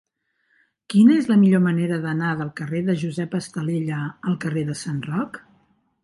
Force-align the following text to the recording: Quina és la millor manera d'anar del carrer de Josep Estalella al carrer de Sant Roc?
Quina 0.91 1.17
és 1.23 1.27
la 1.31 1.35
millor 1.41 1.61
manera 1.65 1.99
d'anar 2.05 2.31
del 2.39 2.49
carrer 2.59 2.81
de 2.87 2.95
Josep 3.01 3.35
Estalella 3.41 3.99
al 4.31 4.39
carrer 4.47 4.65
de 4.71 4.79
Sant 4.81 4.97
Roc? 5.09 5.39